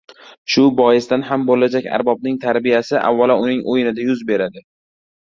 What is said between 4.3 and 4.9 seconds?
beradi.